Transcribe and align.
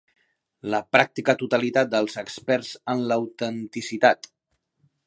La 0.73 0.79
pràctica 0.95 1.35
totalitat 1.41 1.91
dels 1.93 2.17
experts 2.23 2.73
en 2.95 3.05
l'autenticitat. 3.13 4.33